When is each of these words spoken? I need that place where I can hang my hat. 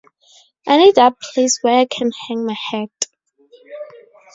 I 0.67 0.77
need 0.77 0.95
that 0.95 1.19
place 1.21 1.59
where 1.61 1.77
I 1.81 1.85
can 1.85 2.11
hang 2.27 2.43
my 2.47 2.55
hat. 2.71 2.89